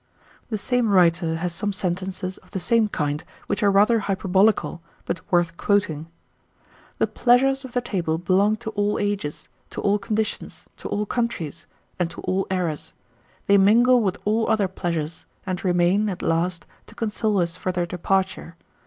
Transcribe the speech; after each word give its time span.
The 0.49 0.57
same 0.57 0.89
writer 0.89 1.35
has 1.35 1.53
some 1.53 1.71
sentences 1.71 2.39
of 2.39 2.49
the 2.49 2.59
same 2.59 2.87
kind, 2.87 3.23
which 3.45 3.61
are 3.61 3.69
rather 3.69 3.99
hyperbolical, 3.99 4.81
but 5.05 5.21
worth 5.31 5.55
quoting: 5.57 6.07
"The 6.97 7.05
pleasures 7.05 7.63
of 7.63 7.73
the 7.73 7.81
table 7.81 8.17
belong 8.17 8.55
to 8.65 8.71
all 8.71 8.97
ages, 8.97 9.47
to 9.69 9.79
all 9.81 9.99
conditions, 9.99 10.65
to 10.77 10.87
all 10.89 11.05
countries, 11.05 11.67
and 11.99 12.09
to 12.09 12.21
all 12.21 12.47
eras; 12.49 12.93
they 13.45 13.59
mingle 13.59 14.01
with 14.01 14.17
all 14.25 14.49
other 14.49 14.67
pleasures, 14.67 15.27
and 15.45 15.63
remain, 15.63 16.09
at 16.09 16.23
last, 16.23 16.65
to 16.87 16.95
console 16.95 17.37
us 17.37 17.55
for 17.55 17.71
their 17.71 17.85
departure. 17.85 18.55